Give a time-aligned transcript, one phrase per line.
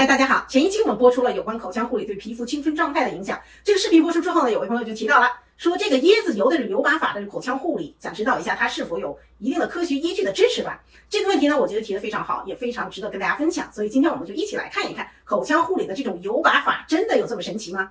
[0.00, 0.46] 嗨，大家好。
[0.48, 3.36] 前一期我们播出了有关口腔护理对皮肤青春状态的影响。
[3.64, 10.80] 这个视频播出之后呢，有位朋友就提到了，说这个椰子油的油把法的口腔护理，想知道一下它是否有一定的科学依据的支持吧？
[11.10, 13.68] 这个问题呢，我觉得提的非常好，也非常值得跟大家分享。
[13.72, 17.90] 所以今天我们就一起来看一看口腔护理的这种油把法，真的有这么神奇吗？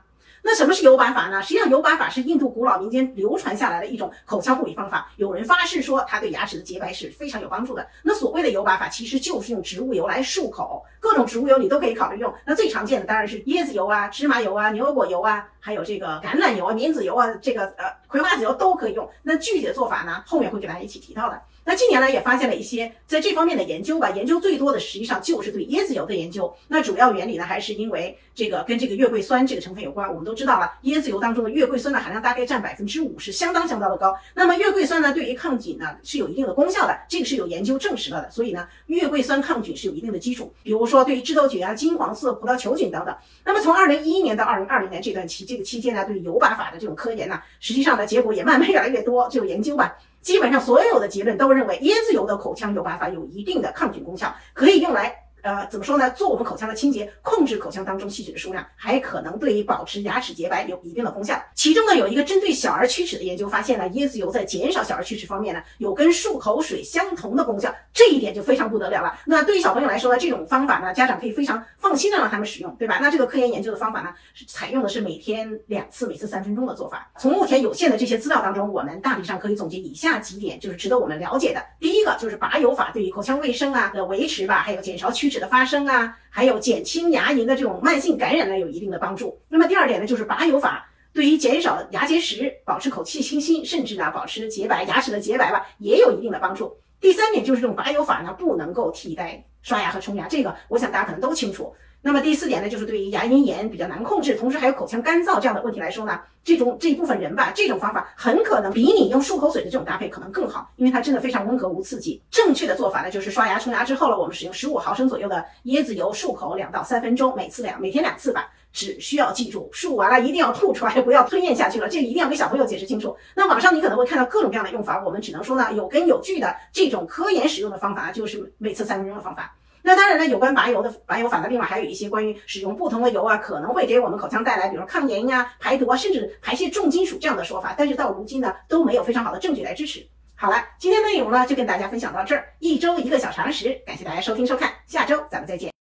[0.50, 1.44] 那什么是油把法呢？
[1.44, 5.12] 实际上，油把法是印度古老民间流传下来的一种口腔护理方法。
[5.18, 7.86] 有人发誓说，它对牙齿的洁白是非常有帮助的。
[8.02, 12.34] 那所谓的油把法，其实就是用植物油来漱口，各种植物油你都可以考虑用。
[12.46, 19.10] 那最常见的当然是椰子油啊、芝麻油啊、牛油果油啊，还有这个橄榄油啊、棉籽油啊，这个呃葵花籽油都可以用。
[19.24, 21.42] 那具体的做法呢，后面会给大家一起提到的。
[21.64, 26.56] 那近年来也发现了一些在这方面的研究吧，研究最多的实际上就是对椰子油的研究。
[26.70, 30.08] 那主要原理呢，还是因为这个跟这个月桂酸这个成分有关。
[30.08, 34.18] 我们都知道了，椰子油当中的月桂酸的含量大概占百分之五，是相当相当的高。
[34.34, 38.32] 那么月桂酸呢，对于抗菌呢是有一定的功效的，这个是有研究证实了的。
[38.32, 40.54] 所以呢，月桂酸抗菌是有一定的基础。
[40.64, 43.14] 比如说对于枝头菌啊、金黄色葡萄球菌等等。
[43.44, 49.98] 那么从二零一一年到二零二零年这段期，这个期间呢，对油把法的这种科研呢，实际上的结果也慢慢越来越多，就研究吧。
[50.22, 55.24] 基本上所有的结论都认为椰子油的口腔有办法有一定的抗菌功效，可以用来。
[55.44, 56.10] 呃，怎么说呢？
[56.12, 61.42] 做我们口腔的清洁，控制口腔当中细菌的数量，还可能对于保持牙齿洁白有一定的功效。
[61.58, 67.74] 其中呢，有一个针对小儿龋齿的研究，发现呢椰子油在减少小儿龋齿方面呢，有跟漱口水相同的功效。
[67.92, 69.18] 这一点就非常不得了了。
[69.26, 73.00] 那对于小朋友来说呢，这种方法呢，家长可以非常放心的让他们使用，对吧？
[73.02, 77.10] 那这个科研研究的方法呢，是采用的是每天两次，每次三分钟的做法。
[77.18, 81.66] 从目前有限的这些资料当中，我们大体上可以总结以下几点，就是值得我们了解的。
[81.80, 86.16] 第一个就是拔油法对于口腔卫生啊的维持吧，还有减少龋齿的发生啊。
[86.30, 89.40] 还有减轻牙龈的这种慢性感染呢，有一定的帮助。
[89.50, 90.88] 那么第二点呢，就是拔油法
[91.18, 96.78] 对于减少牙结石、保持口气清新，甚至呢保持洁白牙齿的洁白吧，也有一定的帮助。
[97.02, 101.74] 第三点就是这种拔油法呢，不能够替代刷牙和冲牙，这个我想大家可能都清楚。
[102.04, 112.22] 那么第四点呢，就是对于牙龈炎比较难控制，同时还有口腔干燥这样的问题来说呢，这种这一部分人吧，这种方法很可能比你用漱口水的这种搭配可能更好，因为它真的非常温和无刺激。
[112.30, 118.52] 正确的做法呢，就是刷牙冲牙之后了，我们使用十五毫升左右的椰子油漱口两到三分钟，每次两每天两次吧。
[118.78, 123.18] 只需要记住，漱完了一定要吐出来，不要吞咽下去了，这个一定要给小朋友解释清楚。
[123.34, 129.52] 那网上你可能会看到各种各样的用法，我们只能说呢，有根有据的这种科研使用的方法就是每次三分钟的方法。
[129.82, 137.74] 那当然呢，有关拔油的拔油法呢，另外还有一些关于使用不同的油啊，可能会给我们口腔带来，比如抗炎呀、排毒啊，甚至排泄重金属这样的说法。
[137.76, 140.06] 但是到如今呢，都没有非常好的证据来支持。
[140.36, 145.78] 好了，今天内容呢就跟大家分享到这儿，一周一个小常识，感谢大家收听收看，下周咱们再见。